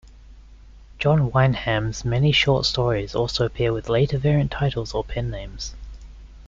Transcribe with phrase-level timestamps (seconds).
[0.97, 5.75] John Wyndham's many short stories also appear with later variant titles or pen names.